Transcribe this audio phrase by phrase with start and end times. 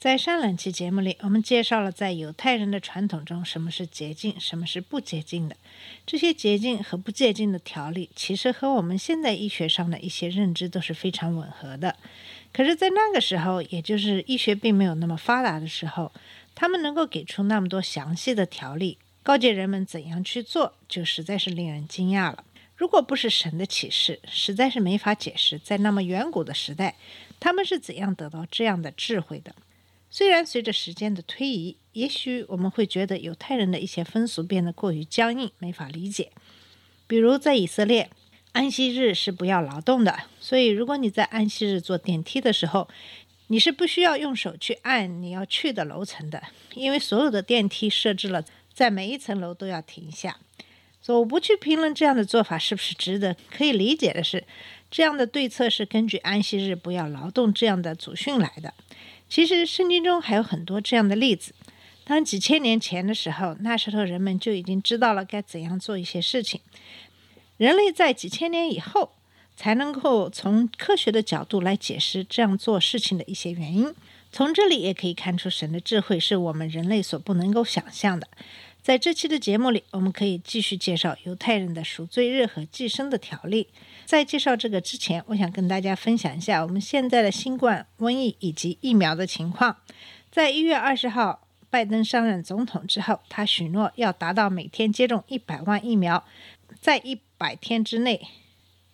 [0.00, 5.54] 在上两期节目里，我们介绍了在犹太人的传统中，什么是洁净，什么是不洁净的。
[6.06, 11.94] 这些洁净和不洁净的条例，其实和我们现在医学上的一些认知都是非常吻合的。
[12.50, 16.10] 可是，在那个时候，也就是医学并没有那么发达的时候，
[16.54, 22.44] 他们能够给出那么多详细的条例，告诫人们怎样去做，就实在是令人惊讶了。
[22.74, 26.96] 如果不是神的启示，实在是没法解释，在那么远古的时代，
[27.38, 29.54] 他们是怎样得到这样的智慧的。
[30.10, 36.32] 虽然随着时间的推移，也许我们会觉得犹太人的一些风俗变得过于僵硬，没法理解。
[37.06, 38.10] 比如在以色列，
[38.52, 42.88] 安息日是不要劳动的，所以如果你在安息日坐电梯的时候，
[43.46, 46.42] 你是不需要用手去按你要去的楼层的，
[46.74, 50.38] 因为所有的电梯设置了在每一层楼都要停下。
[51.00, 54.44] 所以我不去评论这样的做法是不是值得，可以理解的是，
[54.90, 58.74] 这样的对策是根据安息日不要劳动这样的祖训来的。
[59.30, 61.54] 其实圣经中还有很多这样的例子。
[62.04, 66.60] 当几千年前的时候，那时候人们就已经知道了该怎样做一些事情。
[67.56, 69.12] 人类在几千年以后
[69.56, 73.94] 才能够从科学的角度来解释这样做事情的一些原因。
[74.32, 78.26] 从这里也可以看出，神的智慧是我们人类所不能够想象的。
[78.82, 83.68] 在这期的节目里，我们可以继续介绍犹太人的赎罪日和寄生的条例。
[84.06, 89.76] 在介绍这个之前，我想跟大家分享一下我们现在的新冠瘟疫以及疫苗的情况。
[90.30, 96.24] 在一月二十号，拜登上任总统之后，他许诺要达到每天接种一百万疫苗，
[96.80, 98.28] 在一百天之内，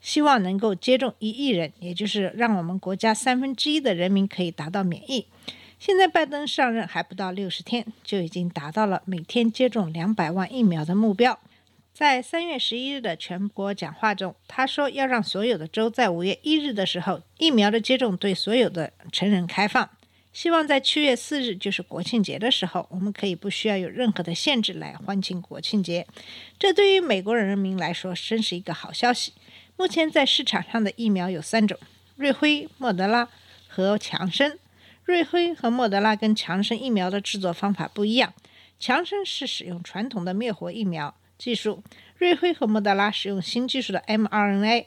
[0.00, 5.26] 希望能够接种一亿人，也就是让我们国家三分之一的人民可以达到免疫。
[5.78, 11.38] 现在拜登上任还不到六十天，就已经达到了每天接种两百万疫苗的目标。
[11.92, 19.88] 在三月十一日的全国讲话中，他说要让所有的州在五月一日的时候，疫苗的接种对所有的成人开放。
[20.32, 26.06] 希望在七月四日，就是国庆节的时候，我们可以不需要有任何的限制来欢庆国庆节。
[26.58, 29.32] 这对于美国人民来说，真是一个好消息。
[29.78, 31.78] 目前在市场上的疫苗有三种：
[32.16, 33.28] 瑞辉、莫德拉
[33.66, 34.58] 和强生。
[35.06, 38.34] 瑞辉和莫德拉跟强生疫苗的制作方法不一样，
[38.80, 41.80] 强生是使用传统的灭活疫苗技术，
[42.16, 44.86] 瑞辉和莫德拉使用新技术的 mRNA。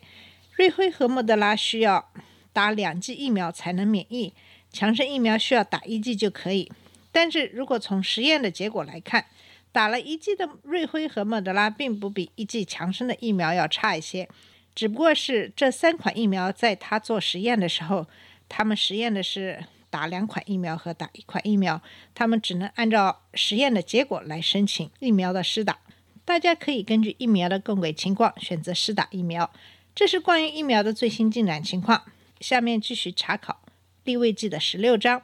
[0.57, 2.11] 瑞辉和莫德拉需要
[2.51, 4.33] 打两剂疫苗才能免疫，
[4.73, 6.69] 强生疫苗需要打一剂就可以。
[7.13, 9.25] 但是如果从实验的结果来看，
[9.71, 14.27] 打了一剂的瑞辉和莫德拉并不比一剂强生的疫苗要差一些，
[14.75, 18.05] 只不过是这三款疫苗在他做实验的时候，
[18.49, 19.63] 他们实验的是。
[19.89, 21.81] 打两款疫苗和打一款疫苗，
[22.13, 25.79] 他们只能按照实验的结果来申请疫苗的试打。
[26.25, 29.51] 大家可以根据疫苗的供给情况选择试打疫苗。
[29.95, 32.03] 这是关于疫苗的最新进展情况。
[32.39, 33.61] 下面继续查考
[34.03, 35.23] 立位记的十六章。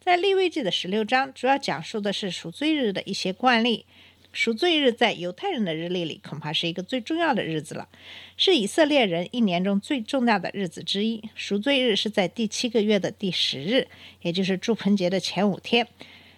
[0.00, 3.86] 在立位记的十六章，主要讲述的是赎罪日的一些惯例。
[4.36, 7.88] 赎罪日在犹太人的日历里恐怕是一个最重要的日子了，
[8.36, 11.22] 是以色列人一年中最重大的日子之一。
[11.34, 13.88] 赎罪日是在第七个月的第十日，
[14.20, 15.88] 也就是祝棚节的前五天。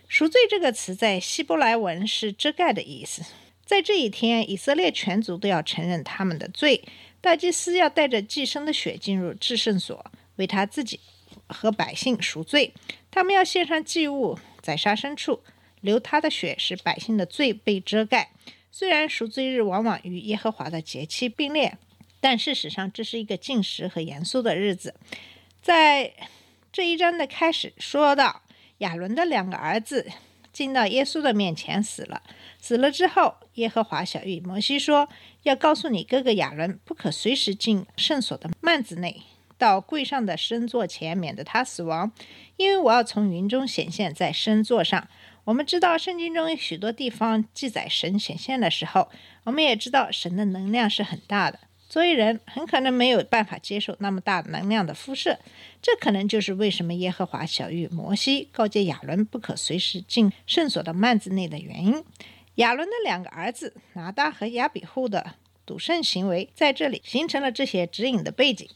[0.07, 3.25] 赎罪这个词在希伯来文是遮盖的意思。
[3.67, 6.85] 在这一天，以色列全族都要承认他们的罪，
[7.21, 10.07] 大祭司要带着寄生的血进入至圣所，
[10.37, 11.01] 为他自己
[11.49, 12.73] 和百姓赎罪。
[13.11, 15.41] 他们要献上祭物，宰杀牲畜。
[15.81, 18.31] 流他的血，使百姓的罪被遮盖。
[18.71, 21.79] 虽然赎罪日往往与耶和华的节期并列，
[22.21, 24.95] 但事实上这是一个禁食和严肃的日子。
[25.63, 26.13] 在
[26.71, 28.43] 这一章的开始说到，
[28.79, 30.07] 亚伦的两个儿子
[30.53, 32.23] 进到耶稣的面前死了。
[32.61, 35.09] 死了之后，耶和华小谕摩西说
[35.45, 39.23] ：“要告诉你哥哥亚伦，不可随时进圣所的幔子内，
[39.57, 42.13] 到柜上的深座前，免得他死亡，
[42.57, 45.09] 因为我要从云中显现在深座上。”
[45.49, 49.09] 我们知道圣经中许多地方记载神显现的时候，
[49.45, 51.59] 我们也知道神的能量是很大的。
[51.89, 55.39] 作为人，很可能没有办法接受那么大能量的辐射，
[55.81, 62.05] 这可能就是为什么耶和华小谕摩西告诫亚伦不可随时进圣所的幔子内的原因。
[62.57, 68.69] 亚伦的两个儿子拿大和亚比户的赌圣行为，在这里形成了这些指引的背景。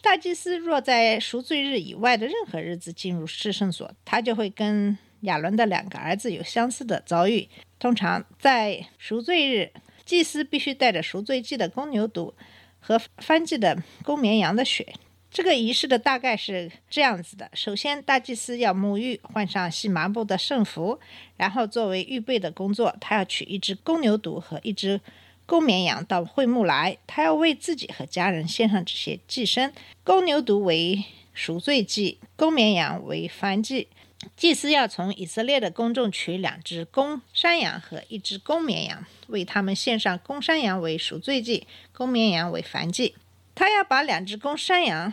[0.00, 7.48] 大祭司若在赎罪日以外的任何日子进入至圣所，他就会跟亚伦的两个儿子有相似的遭遇。
[7.78, 9.70] 通常在赎罪日，
[10.04, 12.32] 祭司必须带着赎罪祭的公牛犊
[12.80, 14.94] 和燔祭的公绵羊的血。
[15.30, 20.98] 这个仪式的大概是这样子的：首先，大祭司要沐浴，换上细麻布的圣服，
[21.36, 24.98] 然后作为预备的工作，他要取一只公牛犊和一只
[25.44, 29.70] 公绵羊到会幕来，他要为自己和家人献上这些祭牲。
[30.02, 33.88] 公牛犊为赎罪祭，公绵羊为燔祭。
[34.36, 43.14] 祭司要从以色列的公众取两只公山羊和一只公绵羊，为他们献上公山羊为赎罪祭，公绵羊为燔祭。
[43.54, 45.12] 他要把两只公山羊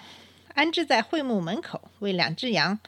[0.53, 2.79] 安置在会幕门口，为两只羊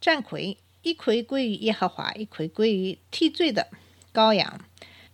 [0.00, 3.68] 占魁，一魁归于耶和华，一魁归于替罪的
[4.12, 4.60] 羔羊。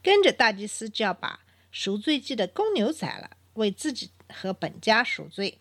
[0.03, 1.41] 跟着大祭司就要把
[1.71, 5.59] 赎罪祭的公牛宰了，为自己和本家赎罪。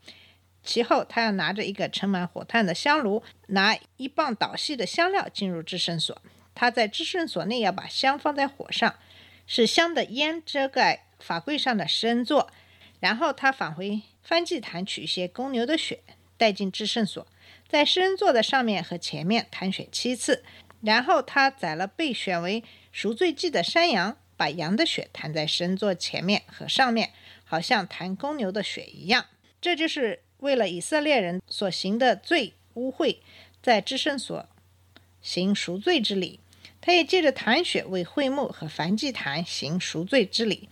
[0.67, 6.21] 其后，他要拿着一个盛满火炭的香炉，拿一磅捣细的香料进入至圣所。
[6.53, 8.99] 他在至圣所内要把香放在火上，
[9.47, 12.51] 使香的烟遮盖法柜上的施恩座。
[12.99, 16.01] 然后他返回燔祭坛，取一些公牛的血
[16.35, 17.25] 带进至圣所，
[17.69, 20.43] 在施恩座的上面和前面弹血七次。
[20.81, 22.61] 然后他宰了被选为
[22.91, 27.13] 赎罪祭的山羊，把羊的血弹在施恩座前面和上面，
[27.45, 29.27] 好像弹公牛的血一样。
[29.61, 30.23] 这就是。
[30.39, 33.17] 为了以色列人所行的罪污秽，
[33.61, 34.47] 在至圣所
[35.21, 36.39] 行赎罪之礼，
[36.79, 40.69] 他也借着弹血为会幕和燔祭坛行赎罪之礼。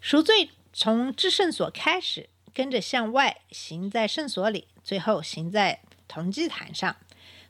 [0.00, 6.96] 赎罪从至圣所开始，跟着向外行在圣所里，最后行在铜祭坛上。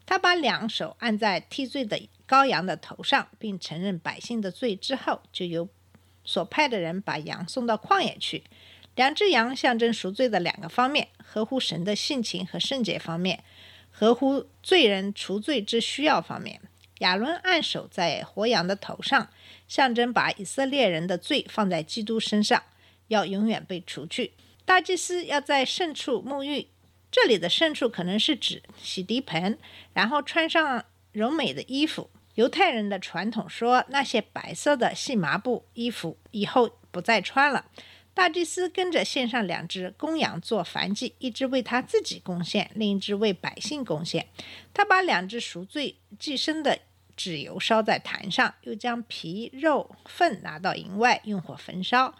[0.04, 5.68] 他把两手按在替罪的羔羊的头上，并承认百姓的罪之后，就由
[6.24, 8.44] 所派的人把羊送到旷野去。
[8.96, 13.44] 两只羊象征赎罪的两个方面：合乎神的性情和圣洁方面，
[13.90, 16.60] 合乎罪人除罪之需要方面。
[17.00, 19.28] 亚伦按手在活羊的头上，
[19.68, 22.62] 象征把以色列人的罪放在基督身上，
[23.08, 24.32] 要永远被除去。
[24.64, 26.68] 大祭司要在圣处沐浴，
[27.10, 29.58] 这里的圣处可能是指洗涤盆，
[29.92, 32.08] 然后穿上柔美的衣服。
[32.36, 37.66] 犹太人的传统说，那些白色的细麻布衣服以后不再穿了。
[38.16, 44.26] 大祭司跟着献上两只公羊做燔祭，一只为他自己贡献，另一只为百姓贡献。
[44.72, 46.78] 他把两只赎罪祭牲的
[47.14, 52.14] 脂油烧在坛上，又将皮肉粪拿到营外用火焚烧。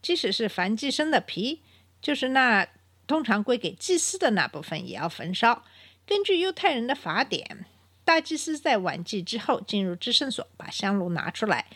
[0.00, 1.60] 即使是燔祭牲的皮，
[2.00, 2.64] 就是那
[3.08, 5.64] 通常归给祭司的那部分，也要焚烧。
[6.06, 7.66] 根据犹太人的法典，
[8.04, 11.66] 大祭司在晚祭之后进入至圣所，把香炉拿出来。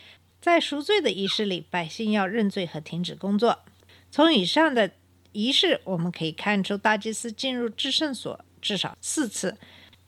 [0.47, 3.65] 在赎罪的仪式里，百姓要认罪和停止工作。
[4.13, 4.93] 从以上的
[5.33, 9.59] 仪式，我们可以看出，大祭司进入至圣所至少四次。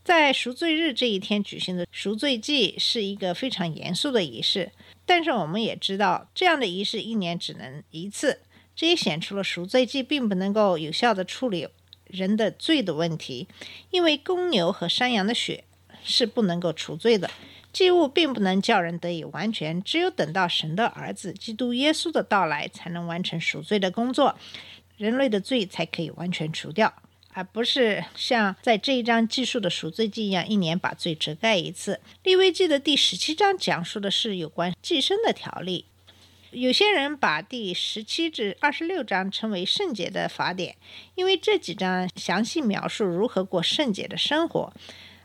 [0.04, 4.70] 在赎罪日这一天举行的赎罪祭是一个非常严肃的仪式，
[5.04, 8.38] 但是我们也知道，这样的仪式一年只能一次。
[8.76, 11.66] 这也显出了赎罪祭并不能够有效地处理
[12.06, 13.48] 人的罪的问题，
[13.90, 15.64] 因为公牛和山羊的血
[16.04, 17.28] 是不能够除罪的。
[17.78, 24.36] 祭物并不能叫人得以完全，只有等到神的儿子基督耶稣的到来，才能完成赎罪的工作，
[24.96, 26.92] 人类的罪才可以完全除掉，
[27.34, 32.00] 而不是像在这一章记述的赎罪记一样，一年把罪遮盖一次。
[32.24, 35.84] 利未记的第十七章讲述的是有关祭牲的条例。
[36.50, 40.74] 有些人把第十七至二十六章称为圣洁的法典，
[41.14, 44.72] 因为这几章详细描述如何过圣洁的生活，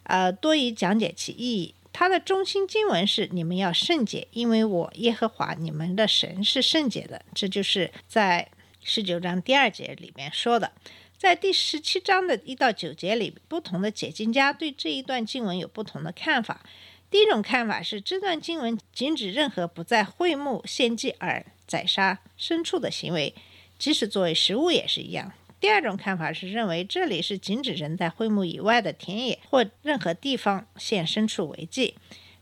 [0.03, 1.73] 呃，多以讲解其意义。
[1.93, 8.49] 它的中心经文是：“你们要圣洁，因为我耶和华你们的神是圣洁的。”这就是在
[8.83, 10.73] 十九章第二节里面说的。
[11.15, 16.65] 在第十七章的一到九节里，不同的解经家对这一段经文有不同的看法。
[17.09, 23.33] 第一种看法是，这段经文禁止任何不在会幕献祭而宰杀牲畜的行为，
[23.77, 25.31] 即使作为食物也是一样。
[25.63, 31.95] 第二种看法是认为这里是禁止人在会幕以外的田野或任何地方献牲畜为祭。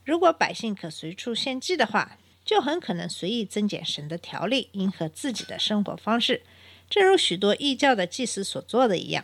[0.04, 6.42] 如果百姓可随处献祭的话，就很可能随意增减神的条例，迎合自己的生活方式，
[6.90, 9.24] 正如许多异教的祭司所做的一样。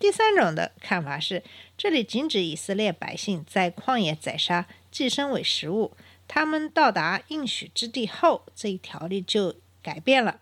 [0.00, 1.44] 第三种的看法是，
[1.78, 5.92] 这里禁止以色列百姓在旷野宰杀寄生为食物。
[6.26, 10.40] 他们到达应许之地后，这一条例就改变了。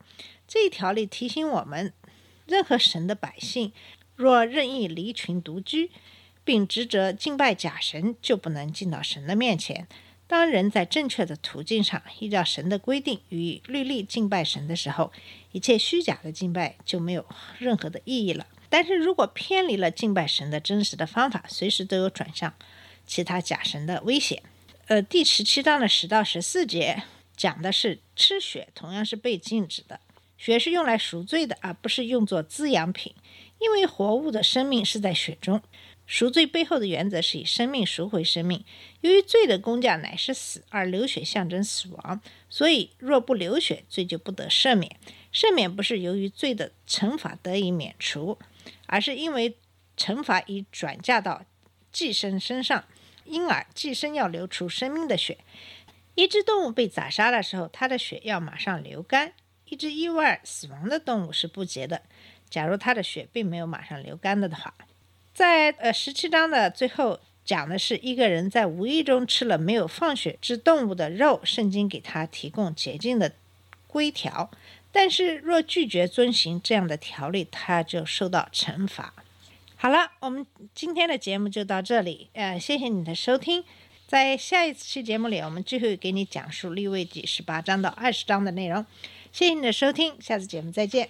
[0.48, 1.92] 这一条例提醒我们。
[2.46, 3.72] 任何神的百姓，
[4.16, 5.90] 若任意离群独居，
[6.44, 9.86] 并执着敬拜假神，就不能进到神的面前。
[10.26, 15.12] 当人在正确的途径上，依照神的规定与律例敬拜神的时候，
[15.52, 17.24] 一切虚假的敬拜就没有
[17.58, 18.46] 任何的意义了。
[18.70, 22.54] 但是如果偏离了敬拜神的真实的方法，随时都有转向
[23.06, 24.42] 其他假神的危险。
[24.86, 27.02] 呃，第十七章的十到十四节
[27.36, 30.00] 讲的是吃血，同样是被禁止的。
[30.44, 33.14] 血是用来赎罪的，而不是用作滋养品，
[33.58, 35.62] 因为活物的生命是在血中。
[36.06, 38.62] 赎罪背后的原则是以生命赎回生命。
[39.00, 42.20] 由于罪的工价乃是死，而流血象征死亡，
[42.50, 44.94] 所以若不流血，罪就不得赦免。
[45.32, 48.38] 赦免不是由于罪的惩罚得以免除，
[48.84, 49.56] 而是因为
[49.96, 51.46] 惩罚已转嫁到
[51.90, 52.84] 寄生身上，
[53.24, 55.38] 因而寄生要流出生命的血。
[56.14, 59.32] 一只动物被宰杀的时候，它的血要马上流干。
[59.68, 62.02] 一只意外死亡的动物是不洁的。
[62.50, 64.74] 假如它的血并没有马上流干了的话。
[65.32, 73.32] 在呃十七章的最后讲的是一个人在无意中吃了没有放血之动物的肉，圣经给他提供洁净的
[73.88, 74.50] 规条，
[74.92, 79.12] 但是若拒绝遵行这样的条例，他就受到惩罚。
[79.76, 83.64] 好了，我们今天的节目就到这里，呃，谢谢你的收听，
[84.06, 88.84] 在下一期节目里，我们继续给你讲述立位记十八章到二十章的内容。
[89.32, 91.08] 谢谢你的收听，下次节目再见。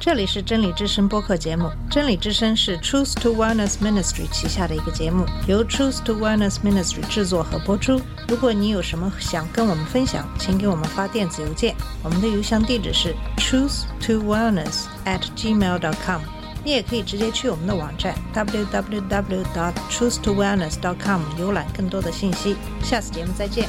[0.00, 1.70] 这里是真理之声播客节目。
[1.90, 8.00] 真理之声是 Truth to Wellness Ministry 旗下的一个节目，由 Truth to Wellness Ministry 制作和播出。
[8.26, 16.20] 如果你有什么想跟我们分享，请给我们发电子邮件，我们的邮箱地址是 truth to wellness at gmail dot com。
[16.64, 22.56] 你也可以直接去我们的网站 www dot truth to wellness dot com 浏览更多的信息。
[22.82, 23.68] 下次节目再见。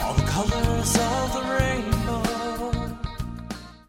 [0.00, 1.89] All the colors of the rainbow.